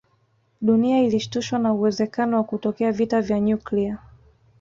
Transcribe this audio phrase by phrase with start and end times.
[0.61, 3.97] Dunia ilishtushwa na uwezekano wa kutokea vita vya nyuklia